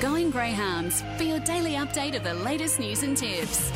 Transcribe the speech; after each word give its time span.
Going 0.00 0.30
Greyhounds 0.30 1.02
for 1.18 1.24
your 1.24 1.40
daily 1.40 1.72
update 1.72 2.16
of 2.16 2.24
the 2.24 2.32
latest 2.32 2.80
news 2.80 3.02
and 3.02 3.14
tips. 3.14 3.70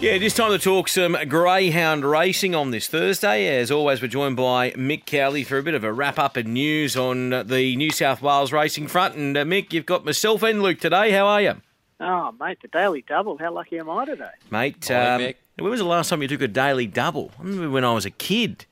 Yeah, 0.00 0.12
it 0.12 0.22
is 0.22 0.32
time 0.32 0.52
to 0.52 0.58
talk 0.58 0.88
some 0.88 1.14
greyhound 1.28 2.06
racing 2.06 2.54
on 2.54 2.70
this 2.70 2.88
Thursday. 2.88 3.58
As 3.58 3.70
always, 3.70 4.00
we're 4.00 4.08
joined 4.08 4.36
by 4.36 4.70
Mick 4.70 5.04
Cowley 5.04 5.44
for 5.44 5.58
a 5.58 5.62
bit 5.62 5.74
of 5.74 5.84
a 5.84 5.92
wrap 5.92 6.18
up 6.18 6.38
and 6.38 6.54
news 6.54 6.96
on 6.96 7.28
the 7.28 7.76
New 7.76 7.90
South 7.90 8.22
Wales 8.22 8.52
racing 8.52 8.86
front. 8.88 9.16
And 9.16 9.36
uh, 9.36 9.44
Mick, 9.44 9.74
you've 9.74 9.84
got 9.84 10.06
myself 10.06 10.42
and 10.42 10.62
Luke 10.62 10.80
today. 10.80 11.10
How 11.10 11.26
are 11.26 11.42
you? 11.42 11.60
Oh, 12.00 12.32
mate, 12.40 12.62
the 12.62 12.68
daily 12.68 13.04
double. 13.06 13.36
How 13.36 13.52
lucky 13.52 13.78
am 13.78 13.90
I 13.90 14.06
today? 14.06 14.30
Mate, 14.50 14.88
Morning, 14.88 15.12
um, 15.12 15.20
Mick. 15.20 15.34
when 15.58 15.70
was 15.70 15.80
the 15.80 15.84
last 15.86 16.08
time 16.08 16.22
you 16.22 16.28
took 16.28 16.40
a 16.40 16.48
daily 16.48 16.86
double? 16.86 17.32
I 17.38 17.42
remember 17.42 17.68
when 17.68 17.84
I 17.84 17.92
was 17.92 18.06
a 18.06 18.10
kid. 18.10 18.64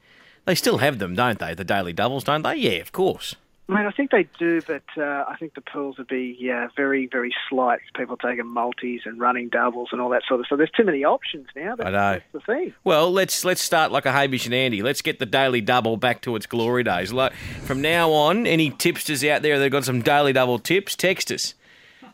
They 0.46 0.54
still 0.54 0.78
have 0.78 0.98
them, 0.98 1.14
don't 1.14 1.38
they? 1.38 1.52
The 1.52 1.64
daily 1.64 1.92
doubles, 1.92 2.24
don't 2.24 2.40
they? 2.40 2.54
Yeah, 2.54 2.80
of 2.80 2.92
course. 2.92 3.36
Mate, 3.70 3.84
I 3.84 3.90
think 3.90 4.10
they 4.10 4.26
do, 4.38 4.62
but 4.62 4.82
uh, 4.96 5.24
I 5.28 5.36
think 5.38 5.54
the 5.54 5.60
pools 5.60 5.98
would 5.98 6.08
be 6.08 6.34
yeah, 6.40 6.68
very, 6.74 7.06
very 7.06 7.34
slight. 7.50 7.80
People 7.94 8.16
taking 8.16 8.46
multis 8.46 9.02
and 9.04 9.20
running 9.20 9.50
doubles 9.50 9.90
and 9.92 10.00
all 10.00 10.08
that 10.08 10.22
sort 10.26 10.40
of 10.40 10.46
stuff. 10.46 10.56
There's 10.56 10.70
too 10.70 10.84
many 10.84 11.04
options 11.04 11.48
now. 11.54 11.76
That's, 11.76 11.86
I 11.86 11.90
know. 11.90 12.12
That's 12.12 12.24
the 12.32 12.40
thing. 12.40 12.74
Well, 12.84 13.12
let's 13.12 13.44
let's 13.44 13.60
start 13.60 13.92
like 13.92 14.06
a 14.06 14.12
Hamish 14.12 14.46
and 14.46 14.54
Andy. 14.54 14.80
Let's 14.80 15.02
get 15.02 15.18
the 15.18 15.26
daily 15.26 15.60
double 15.60 15.98
back 15.98 16.22
to 16.22 16.34
its 16.34 16.46
glory 16.46 16.82
days. 16.82 17.12
Like 17.12 17.34
from 17.34 17.82
now 17.82 18.10
on, 18.10 18.46
any 18.46 18.70
tipsters 18.70 19.22
out 19.22 19.42
there 19.42 19.58
that've 19.58 19.70
got 19.70 19.84
some 19.84 20.00
daily 20.00 20.32
double 20.32 20.58
tips, 20.58 20.96
text 20.96 21.30
us. 21.30 21.52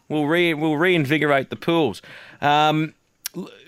We'll 0.09 0.27
re 0.27 0.55
we'll 0.55 0.77
reinvigorate 0.77 1.51
the 1.51 1.57
pools. 1.57 2.03
Um, 2.41 2.95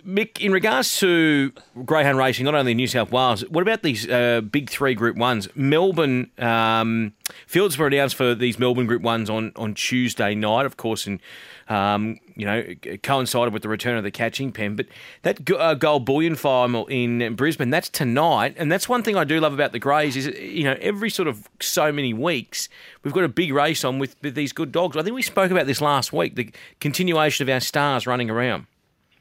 Mick, 0.06 0.40
in 0.40 0.52
regards 0.52 0.98
to 0.98 1.52
greyhound 1.84 2.18
racing, 2.18 2.44
not 2.44 2.54
only 2.54 2.72
in 2.72 2.76
New 2.76 2.86
South 2.86 3.10
Wales, 3.10 3.42
what 3.48 3.62
about 3.62 3.82
these 3.82 4.08
uh, 4.08 4.40
big 4.40 4.70
three 4.70 4.94
Group 4.94 5.16
Ones? 5.16 5.48
Melbourne 5.56 6.30
um, 6.38 7.12
fields 7.46 7.76
were 7.76 7.88
announced 7.88 8.14
for 8.14 8.34
these 8.34 8.58
Melbourne 8.58 8.86
Group 8.86 9.02
Ones 9.02 9.28
on, 9.28 9.52
on 9.56 9.74
Tuesday 9.74 10.34
night, 10.36 10.66
of 10.66 10.76
course, 10.76 11.06
and 11.06 11.20
um, 11.68 12.20
you 12.36 12.46
know 12.46 12.64
coincided 13.02 13.52
with 13.52 13.62
the 13.62 13.68
return 13.68 13.96
of 13.96 14.04
the 14.04 14.12
catching 14.12 14.52
pen. 14.52 14.76
But 14.76 14.86
that 15.22 15.50
uh, 15.50 15.74
gold 15.74 16.04
bullion 16.04 16.36
final 16.36 16.86
in 16.86 17.34
Brisbane, 17.34 17.70
that's 17.70 17.88
tonight, 17.88 18.54
and 18.56 18.70
that's 18.70 18.88
one 18.88 19.02
thing 19.02 19.16
I 19.16 19.24
do 19.24 19.40
love 19.40 19.52
about 19.52 19.72
the 19.72 19.80
Greys 19.80 20.16
is 20.16 20.26
you 20.38 20.64
know 20.64 20.76
every 20.80 21.10
sort 21.10 21.26
of 21.26 21.48
so 21.60 21.90
many 21.90 22.14
weeks 22.14 22.68
we've 23.02 23.14
got 23.14 23.24
a 23.24 23.28
big 23.28 23.52
race 23.52 23.84
on 23.84 23.98
with, 23.98 24.14
with 24.22 24.36
these 24.36 24.52
good 24.52 24.70
dogs. 24.70 24.96
I 24.96 25.02
think 25.02 25.16
we 25.16 25.22
spoke 25.22 25.50
about 25.50 25.66
this 25.66 25.80
last 25.80 26.12
week, 26.12 26.36
the 26.36 26.52
continuation 26.80 27.48
of 27.48 27.52
our 27.52 27.60
stars 27.60 28.06
running 28.06 28.30
around. 28.30 28.66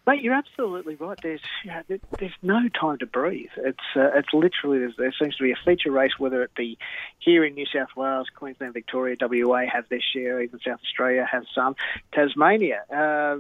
Mate, 0.08 0.22
you're 0.22 0.36
absolutely 0.36 0.94
right. 0.96 1.18
There's 1.24 1.42
yeah, 1.64 1.82
there- 1.88 1.98
there's 2.20 2.36
no 2.44 2.70
time 2.70 3.00
to 3.00 3.08
breathe. 3.08 3.50
It's 3.58 3.80
uh, 3.96 4.12
it's 4.14 4.32
literally 4.34 4.88
there 4.98 5.12
seems 5.20 5.36
to 5.38 5.44
be 5.44 5.52
a 5.52 5.56
feature 5.66 5.90
race, 5.90 6.12
whether 6.20 6.44
it 6.44 6.54
be 6.54 6.78
here 7.18 7.44
in 7.44 7.56
New 7.56 7.66
South 7.66 7.90
Wales, 7.96 8.28
Queensland, 8.36 8.74
Victoria, 8.74 9.16
WA 9.20 9.64
have 9.66 9.90
their 9.90 10.02
share, 10.14 10.42
even 10.42 10.60
South 10.60 10.80
Australia 10.84 11.28
has 11.30 11.46
some, 11.56 11.76
Tasmania. 12.14 12.84
Uh, 12.92 13.38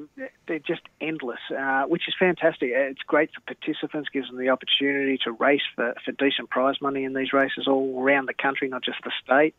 they're 0.47 0.58
just 0.58 0.81
endless, 0.99 1.39
uh, 1.55 1.83
which 1.83 2.08
is 2.08 2.16
fantastic. 2.17 2.71
It's 2.73 3.02
great 3.03 3.30
for 3.36 3.41
participants, 3.41 4.09
gives 4.11 4.27
them 4.30 4.38
the 4.39 4.49
opportunity 4.49 5.19
to 5.23 5.31
race 5.33 5.61
for, 5.75 5.93
for 6.03 6.13
decent 6.13 6.49
prize 6.49 6.81
money 6.81 7.03
in 7.03 7.13
these 7.13 7.31
races 7.31 7.67
all 7.67 8.02
around 8.02 8.27
the 8.27 8.33
country, 8.33 8.67
not 8.69 8.83
just 8.83 8.97
the 9.03 9.11
state. 9.23 9.53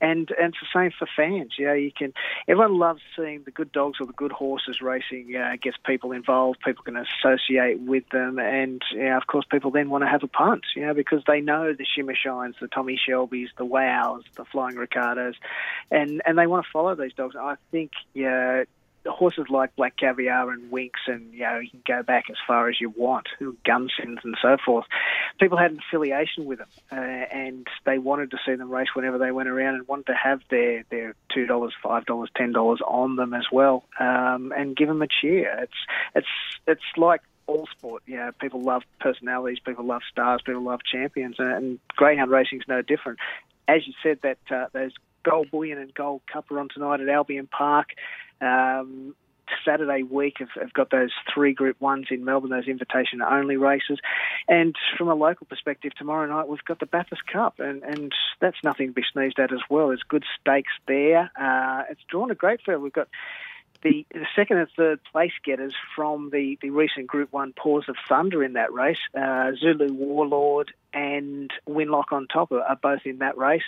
And 0.00 0.28
and 0.40 0.54
it's 0.54 0.58
the 0.60 0.80
same 0.80 0.90
for 0.98 1.06
fans. 1.16 1.52
You 1.56 1.66
know, 1.66 1.72
you 1.74 1.92
can 1.96 2.12
everyone 2.48 2.78
loves 2.78 3.00
seeing 3.16 3.42
the 3.44 3.50
good 3.52 3.70
dogs 3.70 3.98
or 4.00 4.06
the 4.06 4.12
good 4.12 4.32
horses 4.32 4.80
racing. 4.80 5.36
Uh, 5.36 5.56
gets 5.62 5.76
people 5.86 6.10
involved. 6.12 6.47
People 6.64 6.84
can 6.84 6.96
associate 6.96 7.80
with 7.80 8.08
them, 8.10 8.38
and 8.38 8.82
you 8.92 9.04
know, 9.04 9.16
of 9.16 9.26
course, 9.26 9.44
people 9.50 9.70
then 9.70 9.90
want 9.90 10.04
to 10.04 10.08
have 10.08 10.22
a 10.22 10.28
punt. 10.28 10.64
You 10.74 10.86
know, 10.86 10.94
because 10.94 11.22
they 11.26 11.40
know 11.40 11.72
the 11.72 11.84
Shimmer 11.84 12.14
Shines, 12.14 12.56
the 12.60 12.68
Tommy 12.68 12.98
Shelbys, 12.98 13.48
the 13.56 13.64
Wows, 13.64 14.24
the 14.36 14.44
Flying 14.44 14.76
Ricardos, 14.76 15.34
and 15.90 16.22
and 16.24 16.38
they 16.38 16.46
want 16.46 16.64
to 16.64 16.70
follow 16.72 16.94
these 16.94 17.14
dogs. 17.14 17.36
I 17.36 17.56
think 17.70 17.92
yeah. 18.14 18.64
Horses 19.08 19.46
like 19.48 19.74
Black 19.76 19.96
Caviar 19.96 20.50
and 20.50 20.70
Winks, 20.70 21.00
and 21.06 21.32
you 21.32 21.40
know 21.40 21.58
you 21.58 21.70
can 21.70 21.82
go 21.86 22.02
back 22.02 22.24
as 22.30 22.36
far 22.46 22.68
as 22.68 22.80
you 22.80 22.90
want, 22.90 23.28
Gunsynds 23.40 24.24
and 24.24 24.36
so 24.40 24.56
forth. 24.64 24.86
People 25.40 25.58
had 25.58 25.72
an 25.72 25.80
affiliation 25.88 26.44
with 26.44 26.58
them, 26.58 26.68
uh, 26.92 26.94
and 26.94 27.66
they 27.84 27.98
wanted 27.98 28.30
to 28.30 28.38
see 28.46 28.54
them 28.54 28.70
race 28.70 28.88
whenever 28.94 29.18
they 29.18 29.30
went 29.30 29.48
around, 29.48 29.76
and 29.76 29.88
wanted 29.88 30.06
to 30.06 30.14
have 30.14 30.40
their 30.50 30.84
their 30.90 31.14
two 31.32 31.46
dollars, 31.46 31.74
five 31.82 32.04
dollars, 32.06 32.30
ten 32.36 32.52
dollars 32.52 32.80
on 32.86 33.16
them 33.16 33.34
as 33.34 33.46
well, 33.50 33.84
um, 33.98 34.52
and 34.56 34.76
give 34.76 34.88
them 34.88 35.02
a 35.02 35.08
cheer. 35.08 35.58
It's 35.62 35.72
it's 36.14 36.26
it's 36.66 36.82
like 36.96 37.22
all 37.46 37.66
sport. 37.66 38.02
You 38.06 38.16
know, 38.16 38.32
people 38.40 38.62
love 38.62 38.82
personalities, 39.00 39.58
people 39.64 39.84
love 39.84 40.02
stars, 40.10 40.40
people 40.44 40.62
love 40.62 40.80
champions, 40.90 41.36
and, 41.38 41.52
and 41.52 41.78
greyhound 41.96 42.30
racing's 42.30 42.64
no 42.68 42.82
different. 42.82 43.18
As 43.66 43.86
you 43.86 43.92
said, 44.02 44.20
that 44.22 44.38
uh, 44.50 44.66
those 44.72 44.92
Gold 45.24 45.50
Bullion 45.50 45.78
and 45.78 45.92
Gold 45.92 46.22
Cup 46.32 46.50
are 46.50 46.60
on 46.60 46.68
tonight 46.72 47.00
at 47.00 47.08
Albion 47.08 47.48
Park. 47.48 47.88
Um, 48.40 49.14
Saturday 49.64 50.02
week 50.02 50.36
have, 50.38 50.48
have 50.60 50.72
got 50.72 50.90
those 50.90 51.10
three 51.32 51.52
Group 51.52 51.80
Ones 51.80 52.06
in 52.10 52.24
Melbourne, 52.24 52.50
those 52.50 52.68
invitation 52.68 53.22
only 53.22 53.56
races. 53.56 53.98
And 54.46 54.74
from 54.96 55.08
a 55.08 55.14
local 55.14 55.46
perspective, 55.46 55.92
tomorrow 55.96 56.26
night 56.26 56.48
we've 56.48 56.64
got 56.64 56.80
the 56.80 56.86
Bathurst 56.86 57.26
Cup, 57.26 57.58
and, 57.58 57.82
and 57.82 58.12
that's 58.40 58.56
nothing 58.62 58.88
to 58.88 58.92
be 58.92 59.02
sneezed 59.12 59.38
at 59.38 59.52
as 59.52 59.60
well. 59.70 59.88
There's 59.88 60.02
good 60.08 60.24
stakes 60.40 60.72
there. 60.86 61.30
Uh, 61.38 61.84
it's 61.90 62.00
drawn 62.08 62.30
a 62.30 62.34
great 62.34 62.60
field. 62.64 62.82
We've 62.82 62.92
got 62.92 63.08
the, 63.82 64.06
the 64.12 64.26
second 64.34 64.58
and 64.58 64.68
third 64.76 65.00
place 65.12 65.32
getters 65.44 65.74
from 65.94 66.30
the, 66.30 66.58
the 66.62 66.70
recent 66.70 67.06
Group 67.06 67.32
1 67.32 67.52
Paws 67.52 67.84
of 67.88 67.96
Thunder 68.08 68.42
in 68.42 68.54
that 68.54 68.72
race. 68.72 68.98
Uh, 69.14 69.52
Zulu 69.58 69.92
Warlord 69.92 70.72
and 70.92 71.50
Winlock 71.68 72.12
on 72.12 72.26
top 72.26 72.52
are, 72.52 72.62
are 72.62 72.78
both 72.80 73.02
in 73.04 73.18
that 73.18 73.38
race. 73.38 73.62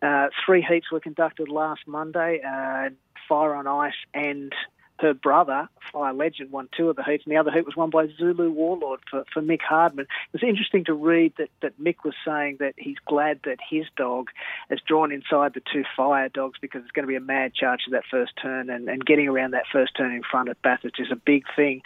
Uh, 0.00 0.28
three 0.44 0.62
heats 0.62 0.90
were 0.92 1.00
conducted 1.00 1.48
last 1.48 1.80
Monday. 1.86 2.40
Uh, 2.46 2.90
Fire 3.28 3.54
on 3.54 3.66
Ice 3.66 3.94
and 4.14 4.54
her 5.00 5.14
brother, 5.14 5.68
Fire 5.92 6.12
Legend, 6.12 6.50
won 6.50 6.68
two 6.76 6.90
of 6.90 6.96
the 6.96 7.02
heats, 7.02 7.24
and 7.24 7.32
the 7.32 7.38
other 7.38 7.50
heat 7.50 7.66
was 7.66 7.76
won 7.76 7.90
by 7.90 8.08
Zulu 8.18 8.50
Warlord 8.50 9.00
for, 9.10 9.24
for 9.32 9.40
Mick 9.40 9.62
Hardman. 9.62 10.06
It 10.32 10.32
was 10.32 10.42
interesting 10.42 10.84
to 10.84 10.94
read 10.94 11.32
that, 11.38 11.50
that 11.62 11.80
Mick 11.80 11.96
was 12.04 12.14
saying 12.24 12.58
that 12.60 12.74
he's 12.76 12.98
glad 13.06 13.40
that 13.44 13.58
his 13.68 13.86
dog 13.96 14.30
is 14.70 14.80
drawn 14.86 15.12
inside 15.12 15.54
the 15.54 15.62
two 15.72 15.84
Fire 15.96 16.28
dogs 16.28 16.58
because 16.60 16.82
it's 16.82 16.92
going 16.92 17.04
to 17.04 17.08
be 17.08 17.16
a 17.16 17.20
mad 17.20 17.54
charge 17.54 17.84
to 17.84 17.90
that 17.92 18.04
first 18.10 18.32
turn, 18.40 18.70
and, 18.70 18.88
and 18.88 19.04
getting 19.04 19.28
around 19.28 19.52
that 19.52 19.66
first 19.70 19.96
turn 19.96 20.12
in 20.12 20.22
front 20.22 20.48
at 20.48 20.60
Bathurst 20.62 20.98
is 20.98 21.12
a 21.12 21.16
big 21.16 21.44
thing. 21.54 21.82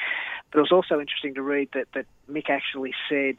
But 0.50 0.58
it 0.58 0.62
was 0.62 0.72
also 0.72 1.00
interesting 1.00 1.34
to 1.34 1.42
read 1.42 1.68
that, 1.74 1.88
that 1.94 2.06
Mick 2.30 2.50
actually 2.50 2.94
said 3.08 3.36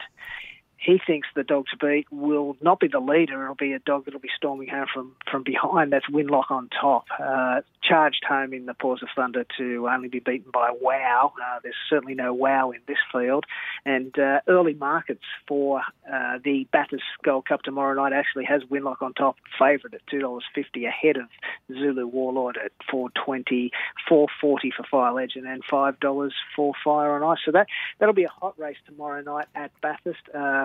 he 0.78 1.00
thinks 1.04 1.28
the 1.34 1.42
dog 1.42 1.66
to 1.70 1.76
beat 1.76 2.06
will 2.10 2.56
not 2.60 2.80
be 2.80 2.88
the 2.88 3.00
leader. 3.00 3.42
It'll 3.42 3.54
be 3.54 3.72
a 3.72 3.78
dog 3.78 4.04
that'll 4.04 4.20
be 4.20 4.28
storming 4.36 4.68
home 4.68 4.86
from, 4.92 5.12
from 5.30 5.42
behind. 5.42 5.92
That's 5.92 6.08
Winlock 6.10 6.50
on 6.50 6.68
top. 6.68 7.06
Uh, 7.18 7.62
charged 7.82 8.22
home 8.26 8.52
in 8.52 8.66
the 8.66 8.74
Paws 8.74 9.02
of 9.02 9.08
Thunder 9.14 9.44
to 9.58 9.88
only 9.88 10.08
be 10.08 10.20
beaten 10.20 10.50
by 10.52 10.70
Wow. 10.80 11.32
Uh, 11.40 11.60
there's 11.62 11.74
certainly 11.88 12.14
no 12.14 12.32
Wow 12.34 12.70
in 12.70 12.80
this 12.86 12.98
field. 13.12 13.44
And 13.84 14.18
uh, 14.18 14.40
early 14.48 14.74
markets 14.74 15.24
for 15.46 15.82
uh, 16.10 16.38
the 16.42 16.66
Bathurst 16.72 17.04
Gold 17.22 17.46
Cup 17.46 17.62
tomorrow 17.62 17.94
night 17.94 18.12
actually 18.12 18.44
has 18.44 18.62
Winlock 18.64 19.02
on 19.02 19.14
top, 19.14 19.36
favourite 19.58 19.94
at 19.94 20.06
$2.50 20.12 20.86
ahead 20.86 21.16
of 21.16 21.28
Zulu 21.68 22.06
Warlord 22.06 22.58
at 22.62 22.72
420 22.90 23.70
440 24.08 24.72
for 24.76 24.84
Fire 24.90 25.12
Legend, 25.12 25.46
and 25.46 25.62
$5 25.64 26.30
for 26.56 26.72
Fire 26.82 27.12
on 27.12 27.22
Ice. 27.22 27.38
So 27.44 27.52
that, 27.52 27.66
that'll 27.98 28.14
be 28.14 28.24
a 28.24 28.28
hot 28.28 28.58
race 28.58 28.76
tomorrow 28.86 29.22
night 29.22 29.46
at 29.54 29.70
Bathurst. 29.80 30.20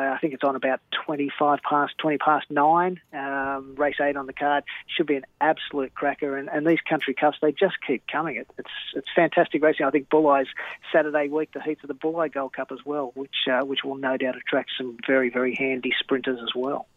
I 0.08 0.18
think 0.20 0.34
it's 0.34 0.44
on 0.44 0.56
about 0.56 0.82
25 1.06 1.60
past 1.68 1.94
20 1.98 2.18
past 2.18 2.46
nine. 2.50 3.00
Um, 3.14 3.76
race 3.76 3.96
eight 4.02 4.16
on 4.16 4.28
the 4.28 4.34
card 4.34 4.64
should 4.88 5.08
be 5.08 5.16
an 5.16 5.26
absolute 5.42 5.94
cracker. 5.94 6.38
And, 6.38 6.50
and 6.50 6.66
these 6.66 6.80
country 6.88 7.14
cups, 7.14 7.38
they 7.42 7.52
just 7.52 7.76
keep 7.86 8.04
coming. 8.12 8.38
It, 8.38 8.48
it's 8.58 8.70
it's 8.96 9.08
fantastic 9.16 9.64
racing. 9.64 9.86
I 9.86 9.92
think 9.92 10.10
Bulli's 10.10 10.48
Saturday 10.92 11.28
week, 11.28 11.52
the 11.54 11.62
heats 11.62 11.84
of 11.84 11.88
the 11.88 11.96
Bulli 11.96 12.32
Gold 12.32 12.54
Cup 12.54 12.72
as 12.72 12.80
well, 12.86 13.12
which 13.16 13.48
uh, 13.52 13.66
which 13.66 13.80
will 13.84 13.96
no 13.96 14.18
doubt 14.18 14.36
attract 14.38 14.72
some 14.78 14.98
very 15.08 15.30
very 15.30 15.56
handy 15.56 15.94
sprinters 16.00 16.40
as 16.42 16.54
well. 16.56 16.88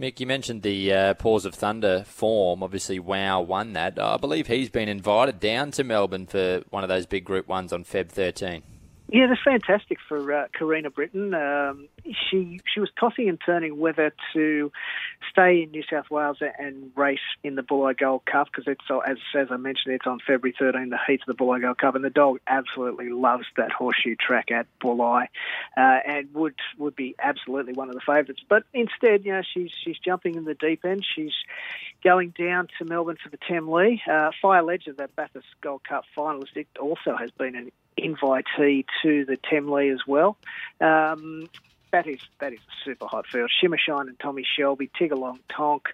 Mick, 0.00 0.18
you 0.18 0.26
mentioned 0.26 0.62
the 0.62 0.90
uh, 0.90 1.14
Paws 1.14 1.44
of 1.44 1.54
Thunder 1.54 2.04
form. 2.04 2.62
Obviously, 2.62 2.98
Wow 2.98 3.42
won 3.42 3.74
that. 3.74 3.98
I 3.98 4.16
believe 4.16 4.46
he's 4.46 4.70
been 4.70 4.88
invited 4.88 5.38
down 5.38 5.72
to 5.72 5.84
Melbourne 5.84 6.24
for 6.24 6.62
one 6.70 6.82
of 6.82 6.88
those 6.88 7.04
big 7.04 7.22
Group 7.22 7.46
Ones 7.48 7.70
on 7.70 7.84
Feb 7.84 8.08
13. 8.08 8.62
Yeah, 9.12 9.26
that's 9.26 9.42
fantastic 9.42 9.98
for 10.08 10.32
uh, 10.32 10.46
Karina 10.56 10.88
Britton. 10.88 11.34
Um, 11.34 11.88
she 12.04 12.60
she 12.72 12.78
was 12.78 12.90
tossing 12.98 13.28
and 13.28 13.40
turning 13.44 13.76
whether 13.76 14.12
to 14.34 14.70
stay 15.32 15.62
in 15.62 15.72
New 15.72 15.82
South 15.90 16.08
Wales 16.12 16.38
and 16.40 16.92
race 16.94 17.18
in 17.42 17.56
the 17.56 17.62
Bulli 17.62 17.98
Gold 17.98 18.24
Cup 18.24 18.46
because 18.46 18.68
it's 18.68 18.84
as 19.04 19.16
as 19.36 19.48
I 19.50 19.56
mentioned, 19.56 19.94
it's 19.94 20.06
on 20.06 20.20
February 20.20 20.54
13, 20.56 20.90
the 20.90 20.98
heats 21.08 21.24
of 21.26 21.36
the 21.36 21.42
Bulli 21.42 21.60
Gold 21.60 21.78
Cup, 21.78 21.96
and 21.96 22.04
the 22.04 22.10
dog 22.10 22.38
absolutely 22.46 23.08
loves 23.08 23.46
that 23.56 23.72
horseshoe 23.72 24.14
track 24.14 24.52
at 24.52 24.68
Bulli, 24.80 25.24
uh, 25.76 25.80
and 25.80 26.32
would 26.32 26.54
would 26.78 26.94
be 26.94 27.16
absolutely 27.20 27.72
one 27.72 27.88
of 27.88 27.96
the 27.96 28.02
favourites. 28.06 28.42
But 28.48 28.62
instead, 28.72 29.24
you 29.24 29.32
know, 29.32 29.42
she's 29.42 29.72
she's 29.84 29.98
jumping 29.98 30.36
in 30.36 30.44
the 30.44 30.54
deep 30.54 30.84
end. 30.84 31.04
She's 31.16 31.34
going 32.04 32.32
down 32.38 32.68
to 32.78 32.84
Melbourne 32.84 33.18
for 33.20 33.28
the 33.28 33.38
Temlee. 33.38 33.98
Uh, 34.08 34.30
Fire 34.40 34.62
Legend, 34.62 34.98
that 34.98 35.16
Bathurst 35.16 35.48
Gold 35.62 35.82
Cup 35.82 36.04
finalist, 36.16 36.54
it 36.54 36.68
also 36.78 37.16
has 37.16 37.32
been 37.32 37.56
an 37.56 37.72
invitee 37.98 38.84
to 39.02 39.24
the 39.24 39.36
Temlee 39.36 39.92
as 39.92 40.00
well. 40.06 40.36
Um, 40.80 41.48
that 41.92 42.06
is 42.06 42.20
that 42.40 42.52
is 42.52 42.58
a 42.58 42.84
super 42.84 43.06
hot 43.06 43.26
field. 43.26 43.50
Shimmershine 43.62 44.08
and 44.08 44.18
Tommy 44.18 44.44
Shelby, 44.56 44.90
Tigalong 44.98 45.38
Tonk, 45.54 45.84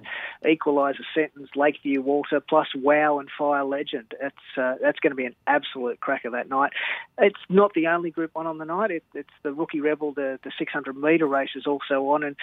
Equaliser 0.45 1.05
Sentence, 1.15 1.51
Lakeview 1.57 2.01
Walter, 2.01 2.41
plus 2.41 2.69
Wow 2.75 3.19
and 3.19 3.29
Fire 3.37 3.65
Legend. 3.65 4.13
It's 4.21 4.59
uh, 4.59 4.75
that's 4.81 4.99
going 5.01 5.11
to 5.11 5.17
be 5.17 5.25
an 5.25 5.35
absolute 5.47 6.01
cracker 6.01 6.31
that 6.31 6.49
night. 6.49 6.73
It's 7.19 7.41
not 7.49 7.73
the 7.75 7.87
only 7.89 8.11
Group 8.11 8.35
One 8.35 8.47
on 8.47 8.59
the 8.59 8.65
night. 8.65 8.91
It, 8.91 9.05
it's 9.15 9.31
the 9.43 9.53
Rookie 9.53 9.81
Rebel, 9.81 10.13
the 10.13 10.39
the 10.45 10.53
600 10.59 10.97
metre 10.97 11.27
race 11.27 11.51
is 11.55 11.67
also 11.67 12.09
on, 12.11 12.23
and 12.23 12.37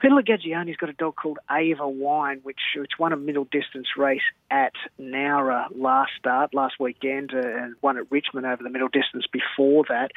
Peter 0.00 0.14
Gaggioni's 0.16 0.76
got 0.76 0.90
a 0.90 0.94
dog 0.94 1.16
called 1.16 1.38
Ava 1.50 1.88
Wine, 1.88 2.40
which 2.42 2.60
which 2.76 2.92
won 2.98 3.12
a 3.12 3.16
middle 3.16 3.44
distance 3.44 3.88
race 3.96 4.22
at 4.50 4.72
Nowra 5.00 5.66
last 5.74 6.12
start 6.18 6.54
last 6.54 6.74
weekend 6.78 7.32
uh, 7.34 7.38
and 7.38 7.74
won 7.82 7.96
at 7.98 8.10
Richmond 8.10 8.46
over 8.46 8.62
the 8.62 8.70
middle 8.70 8.88
distance 8.88 9.26
before 9.32 9.84
that. 9.88 10.10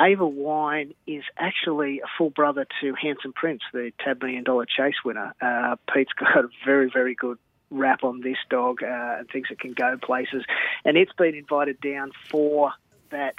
Ava 0.00 0.26
Wine 0.26 0.94
is 1.06 1.22
actually 1.38 2.00
a 2.00 2.08
full 2.16 2.30
brother 2.36 2.66
to 2.80 2.94
Handsome 2.94 3.32
Prince, 3.32 3.62
the 3.72 3.90
Tab 4.04 4.22
Million 4.22 4.44
Dollar 4.44 4.66
Chase 4.66 4.96
winner. 5.04 5.34
Uh, 5.40 5.76
Pete's 5.92 6.12
got 6.18 6.44
a 6.44 6.48
very, 6.64 6.90
very 6.92 7.14
good 7.14 7.38
rap 7.70 8.04
on 8.04 8.20
this 8.20 8.36
dog 8.48 8.82
uh, 8.82 9.16
and 9.18 9.28
thinks 9.28 9.50
it 9.50 9.58
can 9.58 9.72
go 9.72 9.96
places. 10.00 10.44
And 10.84 10.96
it's 10.96 11.12
been 11.12 11.34
invited 11.34 11.80
down 11.80 12.12
for 12.30 12.72
that 13.10 13.34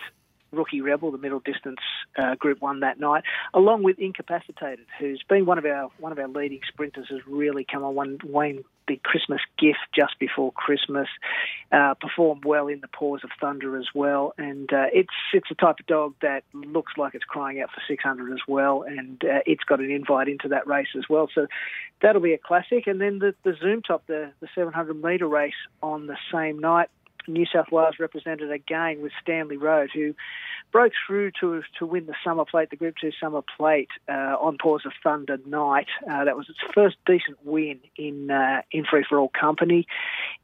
rookie 0.51 0.81
rebel, 0.81 1.11
the 1.11 1.17
middle 1.17 1.39
distance 1.39 1.79
uh, 2.17 2.35
Group 2.35 2.61
One 2.61 2.81
that 2.81 2.99
night, 2.99 3.23
along 3.53 3.83
with 3.83 3.99
Incapacitated, 3.99 4.85
who's 4.99 5.23
been 5.29 5.45
one 5.45 5.57
of 5.57 5.65
our 5.65 5.89
one 5.99 6.11
of 6.11 6.19
our 6.19 6.27
leading 6.27 6.59
sprinters, 6.67 7.07
has 7.09 7.19
really 7.27 7.65
come 7.69 7.83
on. 7.83 7.95
One 7.95 8.17
Wayne 8.25 8.63
the 8.87 8.99
Christmas 9.03 9.41
gift 9.57 9.79
just 9.95 10.17
before 10.19 10.51
Christmas, 10.53 11.07
uh, 11.71 11.93
performed 11.95 12.45
well 12.45 12.67
in 12.67 12.81
the 12.81 12.87
paws 12.87 13.21
of 13.23 13.29
thunder 13.39 13.77
as 13.77 13.87
well, 13.93 14.33
and 14.37 14.71
uh, 14.71 14.85
it's 14.93 15.13
it's 15.33 15.51
a 15.51 15.55
type 15.55 15.79
of 15.79 15.85
dog 15.87 16.15
that 16.21 16.43
looks 16.53 16.93
like 16.97 17.13
it's 17.15 17.25
crying 17.25 17.61
out 17.61 17.69
for 17.71 17.81
600 17.87 18.31
as 18.31 18.39
well, 18.47 18.83
and 18.83 19.23
uh, 19.23 19.39
it's 19.45 19.63
got 19.63 19.79
an 19.79 19.91
invite 19.91 20.27
into 20.27 20.47
that 20.49 20.67
race 20.67 20.87
as 20.97 21.03
well. 21.09 21.29
So 21.33 21.47
that'll 22.01 22.21
be 22.21 22.33
a 22.33 22.37
classic, 22.37 22.87
and 22.87 23.01
then 23.01 23.19
the 23.19 23.35
the 23.43 23.55
Zoom 23.59 23.81
Top, 23.81 24.05
the 24.07 24.31
the 24.39 24.47
700 24.55 25.01
metre 25.01 25.27
race 25.27 25.53
on 25.81 26.07
the 26.07 26.17
same 26.31 26.59
night. 26.59 26.89
New 27.27 27.45
South 27.45 27.71
Wales 27.71 27.95
represented 27.99 28.51
again 28.51 29.01
with 29.01 29.11
Stanley 29.21 29.57
Road, 29.57 29.89
who 29.93 30.15
broke 30.71 30.93
through 31.05 31.31
to 31.39 31.61
to 31.79 31.85
win 31.85 32.05
the 32.05 32.15
Summer 32.23 32.45
Plate, 32.45 32.69
the 32.69 32.75
Group 32.75 32.95
Two 32.99 33.11
Summer 33.19 33.41
Plate 33.57 33.89
uh, 34.09 34.35
on 34.39 34.57
Paws 34.57 34.85
of 34.85 34.93
Thunder 35.03 35.37
night. 35.45 35.87
Uh, 36.09 36.25
that 36.25 36.37
was 36.37 36.49
its 36.49 36.59
first 36.73 36.97
decent 37.05 37.37
win 37.45 37.79
in 37.95 38.31
uh, 38.31 38.61
in 38.71 38.85
free 38.85 39.05
for 39.07 39.19
all 39.19 39.29
company. 39.29 39.87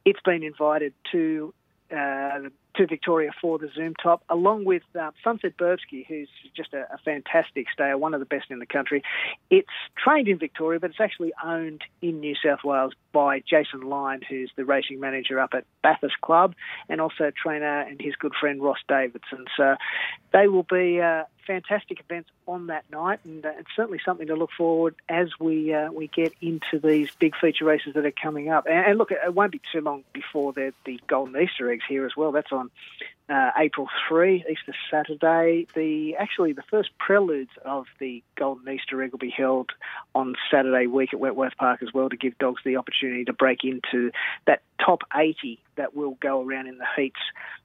It's 0.06 0.22
been 0.22 0.44
invited 0.44 0.94
to 1.12 1.54
uh, 1.92 2.50
to 2.76 2.88
Victoria 2.88 3.32
for 3.42 3.58
the 3.60 3.70
Zoom 3.74 3.94
Top, 4.02 4.24
along 4.30 4.66
with 4.66 4.84
uh, 5.00 5.12
Sunset 5.24 5.58
Burbsky, 5.58 6.06
who's 6.08 6.30
just 6.56 6.74
a, 6.74 6.88
a, 6.94 6.98
fantastic 7.06 7.68
stayer, 7.72 7.98
one 7.98 8.14
of 8.14 8.20
the 8.20 8.26
best 8.26 8.50
in 8.50 8.60
the 8.60 8.66
country. 8.66 9.04
It's 9.50 9.68
trained 9.96 10.28
in 10.28 10.40
Victoria, 10.40 10.80
but 10.80 10.90
it's 10.92 11.00
actually 11.00 11.34
owned 11.44 11.84
in 12.02 12.20
New 12.20 12.36
South 12.36 12.64
Wales 12.64 12.94
by 13.12 13.40
Jason 13.40 13.82
Lyon, 13.82 14.22
who's 14.28 14.52
the 14.56 14.66
racing 14.66 15.00
manager 15.00 15.40
up 15.40 15.54
at 15.54 15.66
Bathurst 15.82 16.20
Club, 16.22 16.56
and 16.90 17.00
also 17.00 17.32
trainer 17.32 17.82
and 17.82 18.02
his 18.02 18.16
good 18.16 18.34
friend 18.40 18.62
Ross 18.62 18.80
Davidson. 18.88 19.46
So 19.56 19.76
they 20.32 20.48
will 20.48 20.64
be 20.64 21.00
uh, 21.00 21.24
fantastic 21.46 22.00
events 22.00 22.30
on 22.48 22.68
that 22.68 22.90
night, 22.92 23.20
and 23.24 23.46
uh, 23.46 23.52
it's 23.60 23.70
certainly 23.76 24.00
something 24.04 24.28
to 24.28 24.36
look 24.36 24.50
forward 24.58 24.96
as 25.08 25.30
we 25.40 25.74
uh, 25.74 25.92
we 25.92 26.08
get 26.08 26.34
into 26.42 26.80
these 26.82 27.10
big 27.20 27.36
feature 27.40 27.66
races 27.66 27.94
that 27.94 28.06
are 28.06 28.12
coming 28.12 28.50
up. 28.50 28.66
And, 28.66 28.86
and 28.86 28.98
look, 28.98 29.12
it 29.12 29.34
won't 29.34 29.52
be 29.52 29.62
too 29.72 29.82
long 29.82 30.04
before 30.14 30.54
the 30.54 30.74
Golden 31.08 31.40
Easter 31.42 31.70
eggs 31.72 31.84
here 31.88 32.06
as 32.06 32.16
well. 32.18 32.32
That's 32.32 32.52
on 32.64 32.72
uh, 33.30 33.52
April 33.58 33.88
3, 34.10 34.46
Easter 34.50 34.76
Saturday. 34.92 35.66
The 35.74 36.16
actually 36.18 36.54
the 36.54 36.64
first 36.70 36.90
preludes 36.98 37.52
of 37.64 37.86
the 38.00 38.22
Golden 38.36 38.72
Easter 38.74 39.02
Egg 39.02 39.12
will 39.12 39.20
be 39.20 39.34
held 39.36 39.70
on 40.14 40.36
Saturday 40.52 40.88
week 40.88 41.14
at 41.14 41.20
Wentworth 41.20 41.56
Park 41.58 41.82
as 41.82 41.94
well 41.94 42.10
to 42.10 42.18
give 42.18 42.38
dogs 42.38 42.62
the 42.66 42.76
opportunity 42.76 43.26
to 43.26 43.34
break 43.34 43.64
into 43.64 44.12
that 44.46 44.62
top 44.84 45.04
80 45.16 45.60
that 45.78 45.96
will 45.96 46.18
go 46.22 46.42
around 46.44 46.68
in 46.68 46.78
the 46.78 46.86
heats 46.96 47.20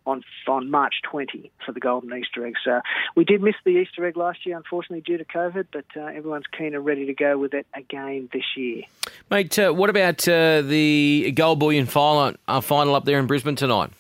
on 0.07 0.23
on 0.47 0.71
March 0.71 0.95
20 1.11 1.51
for 1.67 1.73
the 1.73 1.81
Golden 1.81 2.17
Easter 2.17 2.47
Egg. 2.47 2.55
So 2.65 2.81
we 3.17 3.25
did 3.25 3.43
miss 3.43 3.57
the 3.65 3.71
Easter 3.71 4.07
egg 4.07 4.17
last 4.17 4.47
year, 4.47 4.57
unfortunately 4.57 5.01
due 5.01 5.19
to 5.19 5.25
COVID, 5.25 5.67
but 5.73 5.85
uh, 5.97 6.07
everyone's 6.07 6.47
keen 6.57 6.75
and 6.75 6.85
ready 6.85 7.07
to 7.07 7.15
go 7.15 7.37
with 7.37 7.53
it 7.53 7.67
again 7.75 8.29
this 8.33 8.57
year. 8.57 8.85
Mate, 9.29 9.59
uh, 9.59 9.73
what 9.73 9.91
about 9.91 10.27
uh, 10.29 10.63
the 10.63 11.33
Gold 11.35 11.59
Bullion 11.59 11.87
final, 11.87 12.35
uh, 12.47 12.61
final 12.61 12.95
up 12.95 13.05
there 13.05 13.19
in 13.19 13.27
Brisbane 13.27 13.57
tonight? 13.57 13.91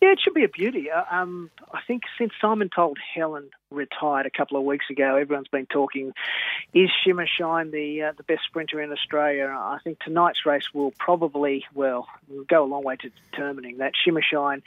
Yeah, 0.00 0.12
it 0.12 0.20
should 0.22 0.32
be 0.32 0.44
a 0.44 0.48
beauty. 0.48 0.90
Uh, 0.90 1.04
um, 1.10 1.50
I 1.72 1.80
think 1.86 2.04
since 2.16 2.32
Simon 2.40 2.70
told 2.74 2.98
Helen 3.14 3.50
retired 3.70 4.24
a 4.24 4.30
couple 4.30 4.56
of 4.56 4.64
weeks 4.64 4.86
ago, 4.88 5.16
everyone's 5.16 5.48
been 5.48 5.66
talking: 5.66 6.14
is 6.72 6.88
Shimmershine 7.06 7.70
the 7.70 8.04
uh, 8.04 8.12
the 8.16 8.22
best 8.22 8.40
sprinter 8.46 8.80
in 8.80 8.92
Australia? 8.92 9.48
I 9.48 9.78
think 9.84 9.98
tonight's 10.00 10.46
race 10.46 10.72
will 10.72 10.92
probably 10.98 11.66
well 11.74 12.08
go 12.48 12.64
a 12.64 12.66
long 12.66 12.82
way 12.82 12.96
to 12.96 13.10
determining 13.30 13.78
that 13.78 13.92
Shimmershine 13.94 14.62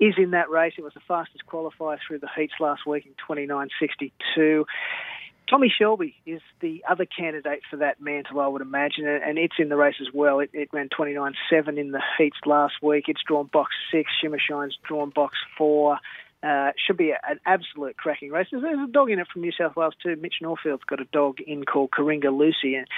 is 0.00 0.14
in 0.18 0.32
that 0.32 0.50
race. 0.50 0.74
It 0.76 0.82
was 0.82 0.94
the 0.94 1.00
fastest 1.06 1.46
qualifier 1.46 1.98
through 2.04 2.18
the 2.18 2.28
heats 2.36 2.54
last 2.58 2.84
week 2.84 3.06
in 3.06 3.36
29.62. 3.36 4.64
Tommy 5.54 5.72
Shelby 5.78 6.16
is 6.26 6.40
the 6.60 6.82
other 6.90 7.06
candidate 7.06 7.60
for 7.70 7.76
that 7.76 8.00
mantle, 8.00 8.40
I 8.40 8.48
would 8.48 8.60
imagine, 8.60 9.06
and 9.06 9.38
it's 9.38 9.54
in 9.60 9.68
the 9.68 9.76
race 9.76 9.94
as 10.00 10.08
well. 10.12 10.40
It, 10.40 10.50
it 10.52 10.68
ran 10.72 10.88
29.7 10.88 11.78
in 11.78 11.92
the 11.92 12.02
heats 12.18 12.38
last 12.44 12.74
week. 12.82 13.04
It's 13.06 13.20
drawn 13.24 13.48
box 13.52 13.70
six. 13.92 14.10
Shimmershine's 14.20 14.76
drawn 14.82 15.10
box 15.10 15.36
four. 15.56 15.98
Uh, 16.42 16.72
should 16.84 16.96
be 16.96 17.10
a, 17.10 17.18
an 17.28 17.38
absolute 17.46 17.96
cracking 17.96 18.30
race. 18.32 18.48
There's, 18.50 18.64
there's, 18.64 18.88
a 18.88 18.90
dog 18.90 19.10
in 19.10 19.20
it 19.20 19.28
from 19.32 19.42
New 19.42 19.52
South 19.52 19.76
Wales 19.76 19.94
too. 20.02 20.16
Mitch 20.16 20.42
Norfield's 20.42 20.82
got 20.88 21.00
a 21.00 21.06
dog 21.12 21.36
in 21.46 21.62
called 21.64 21.92
Coringa 21.92 22.36
Lucy, 22.36 22.74
and 22.74 22.88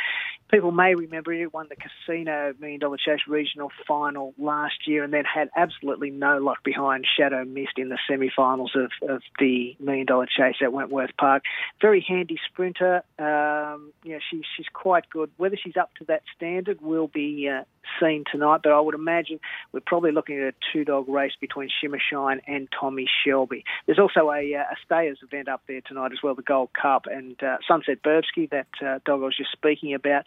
people 0.50 0.70
may 0.70 0.94
remember 0.94 1.32
he 1.32 1.46
won 1.46 1.66
the 1.68 1.76
Casino 1.76 2.54
Million 2.60 2.80
Dollar 2.80 2.96
Chase 2.96 3.20
Regional 3.28 3.70
Final 3.86 4.34
last 4.38 4.86
year, 4.86 5.04
and 5.04 5.12
then 5.12 5.24
had 5.24 5.48
absolutely 5.56 6.10
no 6.10 6.38
luck 6.38 6.62
behind 6.64 7.06
Shadow 7.16 7.44
Mist 7.44 7.72
in 7.76 7.88
the 7.88 7.98
semi-finals 8.08 8.72
of, 8.74 8.90
of 9.08 9.22
the 9.38 9.76
Million 9.80 10.06
Dollar 10.06 10.26
Chase 10.26 10.56
at 10.62 10.72
Wentworth 10.72 11.16
Park. 11.18 11.42
Very 11.80 12.04
handy 12.06 12.38
sprinter. 12.50 13.02
Um, 13.18 13.92
yeah, 14.04 14.18
she, 14.30 14.42
she's 14.56 14.66
quite 14.72 15.08
good. 15.10 15.30
Whether 15.36 15.56
she's 15.56 15.76
up 15.76 15.94
to 15.96 16.04
that 16.06 16.22
standard 16.34 16.80
will 16.80 17.08
be 17.08 17.48
uh, 17.48 17.64
seen 18.00 18.24
tonight, 18.30 18.60
but 18.62 18.72
I 18.72 18.80
would 18.80 18.94
imagine 18.94 19.40
we're 19.72 19.80
probably 19.80 20.12
looking 20.12 20.38
at 20.38 20.48
a 20.48 20.54
two-dog 20.72 21.08
race 21.08 21.32
between 21.40 21.68
Shimmershine 21.68 22.40
and 22.46 22.68
Tommy 22.78 23.08
Shelby. 23.24 23.64
There's 23.86 23.98
also 23.98 24.30
a, 24.30 24.54
uh, 24.54 24.60
a 24.60 24.76
stayers 24.84 25.18
event 25.22 25.48
up 25.48 25.62
there 25.68 25.80
tonight 25.80 26.12
as 26.12 26.18
well, 26.22 26.34
the 26.34 26.42
Gold 26.42 26.70
Cup 26.80 27.06
and 27.06 27.42
uh, 27.42 27.56
Sunset 27.66 28.02
Burbsky, 28.02 28.50
that 28.50 28.68
uh, 28.80 28.98
dog 29.04 29.22
I 29.22 29.26
was 29.26 29.36
just 29.36 29.52
speaking 29.52 29.94
about. 29.94 30.24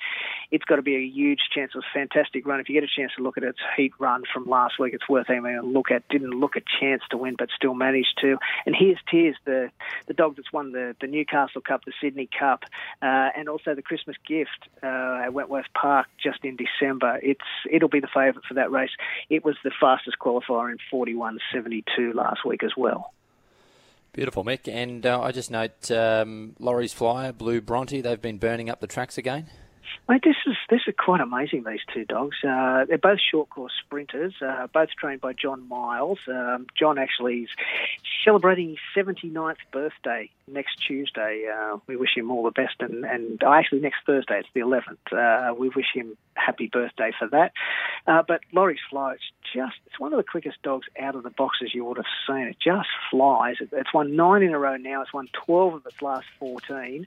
It's 0.51 0.65
got 0.65 0.77
to 0.77 0.81
be 0.81 0.95
a 0.95 1.01
huge 1.01 1.41
chance. 1.53 1.71
It 1.73 1.77
was 1.77 1.85
a 1.93 1.97
fantastic 1.97 2.45
run. 2.45 2.59
If 2.59 2.69
you 2.69 2.75
get 2.79 2.83
a 2.83 2.93
chance 2.93 3.11
to 3.17 3.23
look 3.23 3.37
at 3.37 3.43
its 3.43 3.59
heat 3.75 3.93
run 3.99 4.23
from 4.33 4.45
last 4.47 4.79
week, 4.79 4.93
it's 4.93 5.07
worth 5.07 5.27
having 5.27 5.55
a 5.55 5.61
look 5.61 5.91
at. 5.91 6.07
Didn't 6.09 6.31
look 6.31 6.55
a 6.55 6.61
chance 6.79 7.01
to 7.11 7.17
win, 7.17 7.35
but 7.37 7.49
still 7.55 7.73
managed 7.73 8.17
to. 8.21 8.37
And 8.65 8.75
here's 8.77 8.97
Tears, 9.09 9.35
the 9.45 9.71
the 10.07 10.13
dog 10.13 10.35
that's 10.35 10.51
won 10.51 10.71
the, 10.71 10.95
the 11.01 11.07
Newcastle 11.07 11.61
Cup, 11.61 11.85
the 11.85 11.93
Sydney 12.01 12.29
Cup, 12.37 12.63
uh, 13.01 13.29
and 13.37 13.47
also 13.49 13.75
the 13.75 13.81
Christmas 13.81 14.17
Gift 14.27 14.67
uh, 14.83 15.23
at 15.25 15.33
Wentworth 15.33 15.67
Park 15.79 16.07
just 16.21 16.43
in 16.43 16.57
December. 16.57 17.19
It's 17.21 17.41
it'll 17.69 17.89
be 17.89 17.99
the 17.99 18.07
favourite 18.07 18.45
for 18.47 18.53
that 18.55 18.71
race. 18.71 18.91
It 19.29 19.43
was 19.43 19.55
the 19.63 19.71
fastest 19.79 20.17
qualifier 20.19 20.71
in 20.71 20.77
41.72 20.91 22.13
last 22.13 22.45
week 22.45 22.63
as 22.63 22.71
well. 22.77 23.13
Beautiful, 24.13 24.43
Mick. 24.43 24.67
And 24.67 25.05
uh, 25.05 25.21
I 25.21 25.31
just 25.31 25.51
note 25.51 25.91
um, 25.91 26.55
Laurie's 26.59 26.93
Flyer, 26.93 27.31
Blue 27.31 27.61
Bronte, 27.61 28.01
they've 28.01 28.21
been 28.21 28.37
burning 28.37 28.69
up 28.69 28.79
the 28.79 28.87
tracks 28.87 29.17
again. 29.17 29.47
Mate, 30.07 30.23
this 30.23 30.35
is 30.47 30.55
this 30.69 30.81
is 30.87 30.95
quite 30.97 31.21
amazing. 31.21 31.63
These 31.63 31.81
two 31.93 32.05
dogs. 32.05 32.37
Uh, 32.43 32.85
they're 32.85 32.97
both 32.97 33.19
short 33.19 33.49
course 33.49 33.73
sprinters. 33.85 34.33
Uh, 34.41 34.67
both 34.73 34.89
trained 34.99 35.21
by 35.21 35.33
John 35.33 35.67
Miles. 35.67 36.19
Um, 36.27 36.67
John 36.77 36.97
actually 36.97 37.41
is 37.41 37.49
celebrating 38.23 38.69
his 38.69 38.79
79th 38.95 39.57
birthday 39.71 40.29
next 40.47 40.75
Tuesday. 40.85 41.45
Uh, 41.53 41.77
we 41.87 41.95
wish 41.95 42.15
him 42.15 42.31
all 42.31 42.43
the 42.43 42.51
best, 42.51 42.75
and, 42.79 43.05
and 43.05 43.41
oh, 43.43 43.53
actually 43.53 43.81
next 43.81 43.99
Thursday, 44.05 44.39
it's 44.39 44.49
the 44.53 44.61
11th. 44.61 44.97
Uh, 45.11 45.53
we 45.53 45.69
wish 45.69 45.87
him 45.93 46.17
happy 46.33 46.67
birthday 46.67 47.11
for 47.17 47.27
that. 47.27 47.51
Uh, 48.07 48.23
but 48.27 48.41
Laurie's 48.53 48.79
Fly, 48.89 49.13
it's 49.13 49.23
just 49.53 49.75
it's 49.85 49.99
one 49.99 50.13
of 50.13 50.17
the 50.17 50.23
quickest 50.23 50.61
dogs 50.63 50.87
out 50.99 51.15
of 51.15 51.23
the 51.23 51.29
boxes 51.29 51.73
you 51.73 51.85
would 51.85 51.97
have 51.97 52.05
seen. 52.27 52.47
It 52.47 52.57
just 52.63 52.89
flies. 53.11 53.57
It, 53.59 53.69
it's 53.71 53.93
won 53.93 54.15
nine 54.15 54.43
in 54.43 54.53
a 54.53 54.59
row 54.59 54.77
now. 54.77 55.01
It's 55.01 55.13
won 55.13 55.29
12 55.45 55.73
of 55.75 55.85
its 55.85 56.01
last 56.01 56.25
14. 56.39 57.05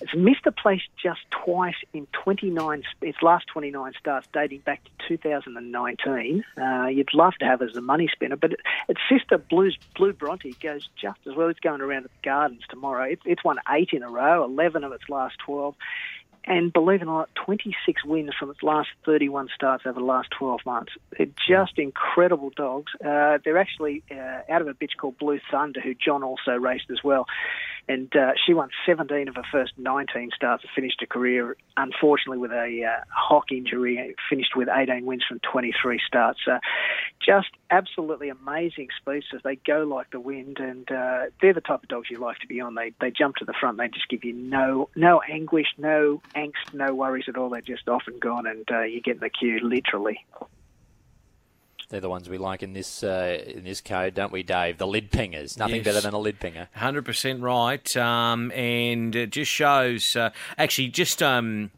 It's 0.00 0.14
missed 0.14 0.46
a 0.46 0.52
place 0.52 0.82
just 1.00 1.20
twice 1.30 1.76
in 1.92 2.06
29, 2.12 2.82
its 3.02 3.22
last 3.22 3.46
29 3.48 3.92
starts 3.98 4.28
dating 4.32 4.60
back 4.60 4.82
to 4.84 4.90
2019. 5.08 6.44
Uh, 6.56 6.86
you'd 6.86 7.14
love 7.14 7.34
to 7.40 7.44
have 7.44 7.62
it 7.62 7.70
as 7.70 7.76
a 7.76 7.80
money 7.80 8.08
spinner, 8.10 8.36
but 8.36 8.52
its 8.88 9.00
sister 9.08 9.38
Blues, 9.38 9.78
Blue 9.94 10.12
Bronte 10.12 10.54
goes 10.60 10.88
just 11.00 11.20
as 11.26 11.34
well. 11.34 11.48
It's 11.48 11.60
going 11.60 11.80
around 11.80 12.04
at 12.04 12.10
the 12.10 12.28
Gardens 12.28 12.62
tomorrow. 12.68 13.04
It's, 13.04 13.22
it's 13.24 13.44
won 13.44 13.58
eight 13.70 13.90
in 13.92 14.02
a 14.02 14.10
row, 14.10 14.44
11 14.44 14.84
of 14.84 14.92
its 14.92 15.08
last 15.08 15.38
12 15.38 15.74
and 16.46 16.72
believe 16.72 17.00
it 17.00 17.04
or 17.04 17.06
not, 17.06 17.34
26 17.36 18.04
wins 18.04 18.32
from 18.38 18.50
its 18.50 18.62
last 18.62 18.88
31 19.06 19.48
starts 19.54 19.84
over 19.86 19.98
the 19.98 20.04
last 20.04 20.30
12 20.38 20.60
months. 20.66 20.92
They're 21.16 21.26
just 21.48 21.78
incredible 21.78 22.50
dogs. 22.54 22.92
Uh, 23.02 23.38
they're 23.44 23.58
actually 23.58 24.02
uh, 24.10 24.40
out 24.50 24.60
of 24.60 24.68
a 24.68 24.74
bitch 24.74 24.96
called 24.98 25.18
Blue 25.18 25.40
Thunder, 25.50 25.80
who 25.80 25.94
John 25.94 26.22
also 26.22 26.52
raced 26.52 26.90
as 26.90 27.02
well. 27.02 27.26
And 27.88 28.14
uh, 28.16 28.32
she 28.44 28.54
won 28.54 28.70
17 28.86 29.28
of 29.28 29.36
her 29.36 29.42
first 29.52 29.72
19 29.76 30.30
starts 30.34 30.64
and 30.64 30.70
finished 30.74 31.00
her 31.00 31.06
career, 31.06 31.56
unfortunately, 31.76 32.38
with 32.38 32.52
a 32.52 32.84
uh, 32.84 33.04
hock 33.08 33.52
injury, 33.52 34.14
finished 34.30 34.56
with 34.56 34.68
18 34.74 35.04
wins 35.04 35.24
from 35.28 35.40
23 35.40 36.00
starts. 36.06 36.40
Uh, 36.50 36.58
just 37.24 37.48
absolutely 37.70 38.30
amazing 38.30 38.88
speedsters. 39.00 39.42
They 39.44 39.56
go 39.56 39.84
like 39.84 40.10
the 40.10 40.20
wind, 40.20 40.58
and 40.60 40.90
uh, 40.90 41.24
they're 41.40 41.52
the 41.52 41.60
type 41.60 41.82
of 41.82 41.88
dogs 41.88 42.08
you 42.10 42.18
like 42.18 42.38
to 42.38 42.46
be 42.46 42.60
on. 42.60 42.74
They 42.74 42.92
they 43.00 43.10
jump 43.10 43.36
to 43.36 43.44
the 43.44 43.54
front. 43.58 43.78
They 43.78 43.88
just 43.88 44.08
give 44.08 44.24
you 44.24 44.32
no 44.32 44.88
no 44.96 45.20
anguish, 45.30 45.68
no 45.76 46.22
angst, 46.34 46.72
no 46.72 46.94
worries 46.94 47.24
at 47.28 47.36
all. 47.36 47.50
They're 47.50 47.60
just 47.60 47.88
off 47.88 48.04
and 48.06 48.20
gone, 48.20 48.46
and 48.46 48.66
uh, 48.70 48.82
you 48.82 49.00
get 49.00 49.16
in 49.16 49.20
the 49.20 49.30
queue 49.30 49.60
literally. 49.62 50.24
They're 51.88 52.00
the 52.00 52.08
ones 52.08 52.28
we 52.28 52.38
like 52.38 52.62
in 52.62 52.72
this 52.72 53.02
uh, 53.04 53.42
in 53.46 53.64
this 53.64 53.80
code, 53.80 54.14
don't 54.14 54.32
we, 54.32 54.42
Dave? 54.42 54.78
The 54.78 54.86
lid 54.86 55.10
pingers. 55.12 55.58
Nothing 55.58 55.76
Yes. 55.76 55.84
better 55.84 56.00
than 56.00 56.14
a 56.14 56.18
lid 56.18 56.40
pinger. 56.40 56.68
Hundred 56.74 57.04
percent 57.04 57.40
right, 57.42 57.96
um, 57.96 58.50
and 58.52 59.14
it 59.14 59.30
just 59.30 59.50
shows. 59.50 60.16
Uh, 60.16 60.30
actually, 60.58 60.88
just 60.88 61.22
um, 61.22 61.70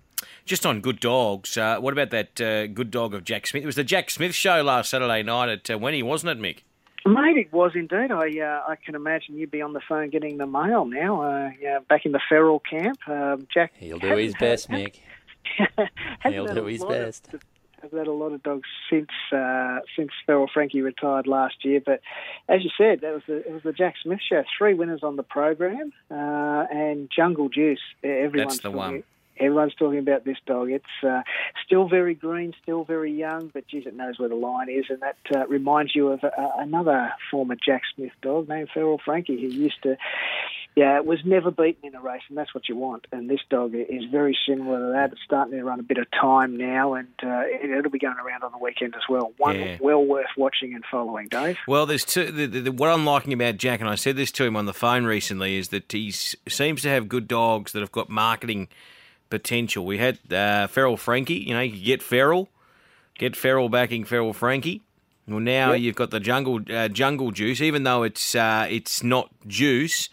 just 0.44 0.64
on 0.64 0.80
good 0.80 1.00
dogs. 1.00 1.56
Uh, 1.58 1.78
what 1.80 1.92
about 1.92 2.10
that 2.10 2.40
uh, 2.40 2.66
good 2.68 2.90
dog 2.90 3.14
of 3.14 3.24
Jack 3.24 3.46
Smith? 3.46 3.62
It 3.62 3.66
was 3.66 3.74
the 3.76 3.84
Jack 3.84 4.10
Smith 4.10 4.34
show 4.34 4.62
last 4.62 4.90
Saturday 4.90 5.22
night 5.22 5.48
at 5.48 5.68
uh, 5.70 5.78
Wenny, 5.78 6.02
wasn't 6.02 6.30
it, 6.30 6.40
Mick? 6.40 6.62
Mate, 7.04 7.36
it 7.36 7.52
was 7.52 7.72
indeed. 7.74 8.10
I 8.10 8.28
uh, 8.40 8.62
I 8.68 8.76
can 8.76 8.94
imagine 8.94 9.36
you'd 9.36 9.50
be 9.50 9.62
on 9.62 9.72
the 9.72 9.80
phone 9.88 10.10
getting 10.10 10.38
the 10.38 10.46
mail 10.46 10.84
now. 10.86 11.22
Uh, 11.22 11.50
yeah, 11.60 11.78
back 11.88 12.04
in 12.06 12.12
the 12.12 12.20
feral 12.28 12.60
camp. 12.60 12.98
Um, 13.08 13.46
Jack. 13.52 13.72
He'll 13.76 13.98
do 13.98 14.16
his 14.16 14.34
best, 14.40 14.68
Mick. 14.70 14.96
He'll 16.24 16.46
do 16.46 16.64
his 16.66 16.84
best. 16.84 17.32
of- 17.34 17.42
Has 17.90 17.98
had 17.98 18.06
a 18.08 18.12
lot 18.12 18.32
of 18.32 18.42
dogs 18.42 18.68
since 18.90 19.10
uh, 19.32 19.78
since 19.96 20.10
Feral 20.26 20.48
Frankie 20.52 20.80
retired 20.80 21.26
last 21.26 21.64
year. 21.64 21.80
But 21.84 22.00
as 22.48 22.64
you 22.64 22.70
said, 22.76 23.00
that 23.02 23.12
was 23.12 23.22
the, 23.28 23.46
it 23.46 23.52
was 23.52 23.62
the 23.62 23.72
Jack 23.72 23.94
Smith 24.02 24.20
show. 24.28 24.42
Three 24.58 24.74
winners 24.74 25.00
on 25.02 25.16
the 25.16 25.22
program, 25.22 25.92
uh, 26.10 26.66
and 26.70 27.08
Jungle 27.14 27.48
Juice. 27.48 27.80
Everyone's 28.02 28.54
That's 28.54 28.56
the 28.56 28.70
talking, 28.70 28.76
one. 28.76 29.02
Everyone's 29.38 29.74
talking 29.74 29.98
about 29.98 30.24
this 30.24 30.38
dog. 30.46 30.70
It's 30.70 30.84
uh, 31.06 31.22
still 31.64 31.88
very 31.88 32.14
green, 32.14 32.54
still 32.62 32.84
very 32.84 33.12
young, 33.12 33.50
but 33.52 33.66
geez, 33.68 33.86
it 33.86 33.94
knows 33.94 34.18
where 34.18 34.28
the 34.28 34.34
line 34.34 34.68
is, 34.70 34.86
and 34.88 35.00
that 35.02 35.16
uh, 35.34 35.46
reminds 35.46 35.94
you 35.94 36.08
of 36.08 36.24
uh, 36.24 36.30
another 36.58 37.12
former 37.30 37.56
Jack 37.56 37.82
Smith 37.94 38.12
dog 38.22 38.48
named 38.48 38.68
Feral 38.72 39.00
Frankie, 39.04 39.40
who 39.40 39.48
used 39.48 39.82
to. 39.82 39.96
Yeah, 40.74 41.00
was 41.00 41.20
never 41.24 41.50
beaten 41.50 41.88
in 41.88 41.94
a 41.94 42.02
race, 42.02 42.20
and 42.28 42.36
that's 42.36 42.54
what 42.54 42.68
you 42.68 42.76
want. 42.76 43.06
And 43.10 43.30
this 43.30 43.40
dog 43.48 43.74
is 43.74 44.04
very 44.12 44.36
similar 44.46 44.78
to 44.78 44.92
that. 44.92 45.10
It's 45.12 45.22
starting 45.24 45.56
to 45.56 45.64
run 45.64 45.80
a 45.80 45.82
bit 45.82 45.96
of 45.96 46.06
time 46.10 46.58
now, 46.58 46.92
and 46.92 47.08
uh, 47.22 47.44
it, 47.46 47.70
it'll 47.70 47.90
be 47.90 47.98
going 47.98 48.18
around 48.18 48.42
on 48.42 48.52
the 48.52 48.58
weekend 48.58 48.94
as 48.94 49.00
well. 49.08 49.32
One 49.38 49.58
Yeah. 49.58 49.78
well 49.80 50.04
worth 50.04 50.26
watching 50.36 50.74
and 50.74 50.84
following, 50.90 51.28
Dave. 51.28 51.56
Well, 51.66 51.86
there's 51.86 52.04
two. 52.04 52.30
The, 52.30 52.44
the, 52.44 52.60
the, 52.60 52.72
what 52.72 52.90
I'm 52.90 53.06
liking 53.06 53.32
about 53.32 53.56
Jack, 53.56 53.80
and 53.80 53.88
I 53.88 53.94
said 53.94 54.16
this 54.16 54.30
to 54.32 54.44
him 54.44 54.54
on 54.54 54.66
the 54.66 54.74
phone 54.74 55.06
recently, 55.06 55.56
is 55.56 55.68
that 55.68 55.90
he 55.90 56.10
seems 56.10 56.82
to 56.82 56.90
have 56.90 57.08
good 57.08 57.26
dogs 57.26 57.72
that 57.72 57.80
have 57.80 57.92
got 57.92 58.10
marketing 58.10 58.68
potential. 59.30 59.84
We 59.86 59.98
had 59.98 60.18
uh, 60.32 60.66
Feral 60.68 60.96
Frankie. 60.96 61.34
You 61.34 61.54
know, 61.54 61.60
you 61.60 61.72
could 61.72 61.84
get 61.84 62.02
Feral, 62.02 62.48
get 63.18 63.36
Feral 63.36 63.68
backing 63.68 64.04
Feral 64.04 64.32
Frankie. 64.32 64.82
Well, 65.28 65.40
now 65.40 65.72
Yep. 65.72 65.80
you've 65.80 65.96
got 65.96 66.10
the 66.10 66.20
jungle 66.20 66.60
uh, 66.70 66.88
jungle 66.88 67.32
juice, 67.32 67.60
even 67.60 67.82
though 67.82 68.04
it's 68.04 68.34
uh, 68.34 68.66
it's 68.70 69.02
not 69.02 69.30
juice. 69.46 70.08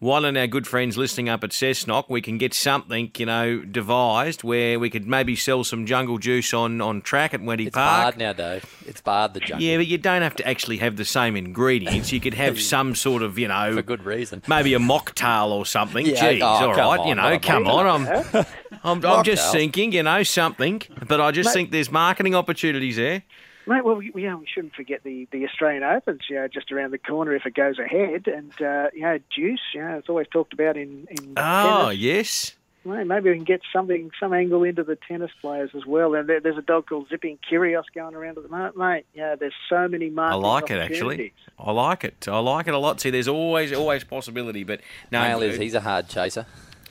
One 0.00 0.24
of 0.24 0.34
our 0.34 0.46
good 0.46 0.66
friends 0.66 0.96
listening 0.96 1.28
up 1.28 1.44
at 1.44 1.50
Cessnock, 1.50 2.06
we 2.08 2.22
can 2.22 2.38
get 2.38 2.54
something, 2.54 3.10
you 3.18 3.26
know, 3.26 3.58
devised 3.60 4.42
where 4.42 4.78
we 4.80 4.88
could 4.88 5.06
maybe 5.06 5.36
sell 5.36 5.62
some 5.62 5.84
jungle 5.84 6.16
juice 6.16 6.54
on, 6.54 6.80
on 6.80 7.02
track 7.02 7.34
at 7.34 7.42
Wendy 7.42 7.66
It's 7.66 7.74
Park. 7.74 8.16
barred 8.16 8.16
now, 8.16 8.32
Dave. 8.32 8.64
It's 8.86 9.02
barred 9.02 9.34
the 9.34 9.40
jungle 9.40 9.60
Yeah, 9.66 9.76
but 9.76 9.86
you 9.86 9.98
don't 9.98 10.22
have 10.22 10.34
to 10.36 10.48
actually 10.48 10.78
have 10.78 10.96
the 10.96 11.04
same 11.04 11.36
ingredients. 11.36 12.12
You 12.12 12.20
could 12.20 12.32
have 12.32 12.58
some 12.74 12.94
sort 12.94 13.22
of, 13.22 13.38
you 13.38 13.48
know, 13.48 13.74
for 13.74 13.82
good 13.82 14.04
reason. 14.04 14.42
maybe 14.48 14.72
a 14.72 14.78
mocktail 14.78 15.50
or 15.50 15.66
something. 15.66 16.06
Yeah, 16.06 16.32
Jeez, 16.32 16.40
oh, 16.40 16.46
all 16.46 16.60
come 16.74 16.78
right, 16.78 17.00
on, 17.00 17.08
you 17.08 17.14
know, 17.14 17.38
come 17.38 17.66
on. 17.66 17.86
I'm, 17.86 18.24
Huh? 18.24 18.44
I'm, 18.82 19.04
I'm 19.04 19.22
just 19.22 19.52
thinking, 19.52 19.92
you 19.92 20.02
know, 20.02 20.22
something. 20.22 20.80
But 21.08 21.20
I 21.20 21.30
just 21.30 21.48
Mate- 21.48 21.52
think 21.52 21.70
there's 21.72 21.90
marketing 21.90 22.34
opportunities 22.34 22.96
there. 22.96 23.22
Mate, 23.70 23.84
well, 23.84 23.94
we, 23.94 24.10
we, 24.10 24.28
we 24.34 24.46
shouldn't 24.52 24.74
forget 24.74 25.04
the, 25.04 25.28
the 25.30 25.44
Australian 25.46 25.84
Opens, 25.84 26.22
you 26.28 26.34
know, 26.34 26.48
just 26.48 26.72
around 26.72 26.90
the 26.90 26.98
corner 26.98 27.36
if 27.36 27.46
it 27.46 27.54
goes 27.54 27.78
ahead. 27.78 28.26
And, 28.26 28.50
uh, 28.60 28.88
you 28.92 29.02
know, 29.02 29.20
juice, 29.32 29.60
you 29.72 29.80
know, 29.80 29.96
it's 29.96 30.08
always 30.08 30.26
talked 30.26 30.52
about 30.52 30.76
in, 30.76 31.06
in 31.08 31.34
Oh, 31.36 31.84
tennis. 31.84 31.98
yes. 31.98 32.56
Mate, 32.84 33.06
maybe 33.06 33.30
we 33.30 33.36
can 33.36 33.44
get 33.44 33.60
something, 33.72 34.10
some 34.18 34.32
angle 34.32 34.64
into 34.64 34.82
the 34.82 34.96
tennis 34.96 35.30
players 35.40 35.70
as 35.76 35.86
well. 35.86 36.16
And 36.16 36.28
there, 36.28 36.40
there's 36.40 36.58
a 36.58 36.62
dog 36.62 36.88
called 36.88 37.10
Zipping 37.10 37.38
Kyrgios 37.48 37.84
going 37.94 38.16
around 38.16 38.38
at 38.38 38.42
the 38.42 38.48
moment, 38.48 38.76
mate. 38.76 39.04
Yeah, 39.14 39.36
there's 39.36 39.54
so 39.68 39.86
many 39.86 40.10
I 40.18 40.34
like 40.34 40.70
it, 40.72 40.80
actually. 40.80 41.32
I 41.56 41.70
like 41.70 42.02
it. 42.02 42.26
I 42.26 42.40
like 42.40 42.66
it 42.66 42.74
a 42.74 42.78
lot. 42.78 43.00
See, 43.00 43.10
there's 43.10 43.28
always 43.28 43.72
always 43.72 44.02
possibility, 44.02 44.64
but 44.64 44.80
no, 45.12 45.20
Male 45.20 45.42
is 45.42 45.58
he's 45.58 45.74
a 45.74 45.80
hard 45.80 46.08
chaser. 46.08 46.44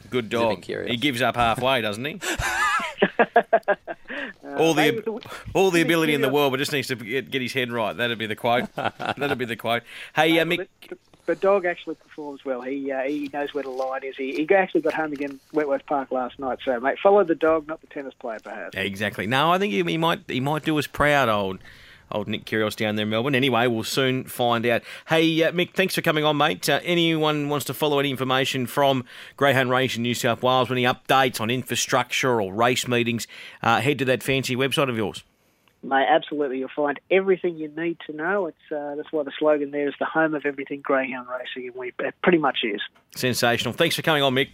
good 0.09 0.29
dog. 0.29 0.63
He 0.63 0.95
gives 0.95 1.21
up 1.21 1.35
halfway, 1.35 1.81
doesn't 1.81 2.05
he? 2.05 2.21
all 4.59 4.73
the 4.73 5.21
all 5.53 5.71
the 5.71 5.81
ability 5.87 6.13
in 6.13 6.21
the 6.21 6.29
world, 6.29 6.51
but 6.51 6.57
just 6.57 6.71
needs 6.71 6.87
to 6.89 6.95
get, 6.95 7.31
get 7.31 7.41
his 7.41 7.53
head 7.53 7.71
right. 7.71 7.95
That'd 7.95 8.17
be 8.17 8.27
the 8.27 8.35
quote. 8.35 8.73
That'd 8.75 9.37
be 9.37 9.45
the 9.45 9.55
quote. 9.55 9.83
Hey, 10.15 10.39
uh, 10.39 10.45
Mick. 10.45 10.67
the, 10.87 10.97
the 11.25 11.35
dog 11.35 11.65
actually 11.65 11.95
performs 11.95 12.43
well. 12.43 12.61
He 12.61 12.91
uh, 12.91 13.01
he 13.03 13.29
knows 13.33 13.53
where 13.53 13.63
the 13.63 13.69
line 13.69 14.03
is. 14.03 14.15
He, 14.17 14.35
he 14.35 14.55
actually 14.55 14.81
got 14.81 14.93
home 14.93 15.13
again 15.13 15.39
Wentworth 15.53 15.85
Park 15.85 16.11
last 16.11 16.39
night. 16.39 16.59
So, 16.65 16.79
mate, 16.79 16.97
follow 17.01 17.23
the 17.23 17.35
dog, 17.35 17.67
not 17.67 17.81
the 17.81 17.87
tennis 17.87 18.13
player, 18.15 18.39
perhaps. 18.43 18.75
Exactly. 18.75 19.27
No, 19.27 19.51
I 19.51 19.57
think 19.57 19.73
he, 19.73 19.83
he 19.83 19.97
might 19.97 20.21
he 20.27 20.39
might 20.39 20.63
do 20.63 20.77
us 20.77 20.87
proud, 20.87 21.29
old 21.29 21.59
old 22.11 22.27
Nick 22.27 22.45
Kyrgios 22.45 22.75
down 22.75 22.95
there 22.95 23.03
in 23.03 23.09
Melbourne. 23.09 23.35
Anyway, 23.35 23.67
we'll 23.67 23.83
soon 23.83 24.23
find 24.25 24.65
out. 24.65 24.81
Hey, 25.07 25.43
uh, 25.43 25.51
Mick, 25.51 25.73
thanks 25.73 25.95
for 25.95 26.01
coming 26.01 26.23
on, 26.23 26.37
mate. 26.37 26.67
Uh, 26.69 26.79
anyone 26.83 27.49
wants 27.49 27.65
to 27.67 27.73
follow 27.73 27.99
any 27.99 28.09
information 28.11 28.65
from 28.65 29.05
Greyhound 29.37 29.69
Racing 29.69 30.03
New 30.03 30.13
South 30.15 30.41
Wales, 30.43 30.71
any 30.71 30.83
updates 30.83 31.39
on 31.39 31.49
infrastructure 31.49 32.41
or 32.41 32.53
race 32.53 32.87
meetings, 32.87 33.27
uh, 33.61 33.81
head 33.81 33.99
to 33.99 34.05
that 34.05 34.23
fancy 34.23 34.55
website 34.55 34.89
of 34.89 34.97
yours. 34.97 35.23
Mate, 35.81 36.07
absolutely. 36.09 36.59
You'll 36.59 36.67
find 36.75 36.99
everything 37.09 37.55
you 37.55 37.69
need 37.69 37.97
to 38.07 38.13
know. 38.13 38.47
It's 38.47 38.57
uh, 38.69 38.95
That's 38.95 39.11
why 39.13 39.23
the 39.23 39.31
slogan 39.39 39.71
there 39.71 39.87
is 39.87 39.93
the 39.97 40.05
home 40.05 40.33
of 40.33 40.45
everything 40.45 40.81
greyhound 40.81 41.27
racing, 41.29 41.67
and 41.69 41.75
we 41.75 41.93
it 41.99 42.15
pretty 42.21 42.37
much 42.37 42.59
is. 42.63 42.81
Sensational. 43.15 43.73
Thanks 43.73 43.95
for 43.95 44.01
coming 44.01 44.21
on, 44.21 44.33
Mick. 44.35 44.49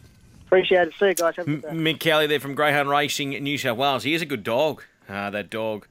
Appreciate 0.46 0.90
it. 0.90 0.94
See 1.00 1.08
you 1.08 1.14
guys. 1.16 1.36
Have 1.38 1.48
a 1.48 1.50
M- 1.50 1.60
good 1.62 1.72
day. 1.72 1.76
Mick 1.78 2.00
Kelly 2.00 2.28
there 2.28 2.40
from 2.40 2.54
Greyhound 2.54 2.90
Racing 2.90 3.34
in 3.34 3.44
New 3.44 3.58
South 3.58 3.76
Wales. 3.80 4.04
He 4.04 4.14
is 4.14 4.22
a 4.22 4.26
good 4.28 4.44
dog. 4.44 4.84
Uh, 5.10 5.32
that 5.32 5.50
dog, 5.50 5.88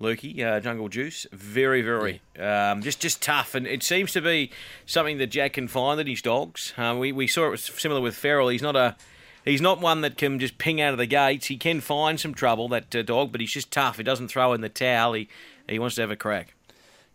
Lukey, 0.00 0.44
uh, 0.44 0.60
Jungle 0.60 0.88
Juice, 0.88 1.26
very, 1.32 1.82
very 1.82 2.20
um, 2.38 2.82
just 2.82 3.00
just 3.00 3.20
tough, 3.20 3.54
and 3.54 3.66
it 3.66 3.82
seems 3.82 4.12
to 4.12 4.20
be 4.20 4.50
something 4.86 5.18
that 5.18 5.28
Jack 5.28 5.54
can 5.54 5.66
find 5.66 6.00
in 6.00 6.06
his 6.06 6.22
dogs. 6.22 6.72
Uh, 6.76 6.96
we 6.98 7.10
we 7.10 7.26
saw 7.26 7.48
it 7.48 7.50
was 7.50 7.64
similar 7.64 8.00
with 8.00 8.14
Feral. 8.14 8.48
He's 8.48 8.62
not 8.62 8.76
a 8.76 8.96
he's 9.44 9.60
not 9.60 9.80
one 9.80 10.02
that 10.02 10.16
can 10.16 10.38
just 10.38 10.58
ping 10.58 10.80
out 10.80 10.92
of 10.92 10.98
the 10.98 11.06
gates. 11.06 11.46
He 11.46 11.56
can 11.56 11.80
find 11.80 12.20
some 12.20 12.32
trouble 12.32 12.68
that 12.68 12.94
uh, 12.94 13.02
dog, 13.02 13.32
but 13.32 13.40
he's 13.40 13.52
just 13.52 13.72
tough. 13.72 13.96
He 13.96 14.04
doesn't 14.04 14.28
throw 14.28 14.52
in 14.52 14.60
the 14.60 14.68
towel. 14.68 15.14
He 15.14 15.28
he 15.68 15.78
wants 15.78 15.96
to 15.96 16.02
have 16.02 16.10
a 16.10 16.16
crack. 16.16 16.54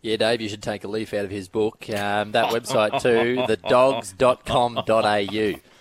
Yeah, 0.02 0.18
Dave, 0.18 0.42
you 0.42 0.50
should 0.50 0.62
take 0.62 0.84
a 0.84 0.88
leaf 0.88 1.14
out 1.14 1.24
of 1.24 1.30
his 1.30 1.48
book. 1.48 1.88
Um, 1.88 2.32
that 2.32 2.52
website 2.52 3.00
too, 3.00 3.36
thedogs.com.au. 3.48 5.60